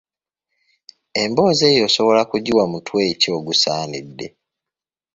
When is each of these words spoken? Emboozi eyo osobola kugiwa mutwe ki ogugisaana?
Emboozi 1.21 1.63
eyo 1.71 1.83
osobola 1.89 2.21
kugiwa 2.31 2.63
mutwe 2.71 3.01
ki 3.21 3.27
ogugisaana? 3.37 3.97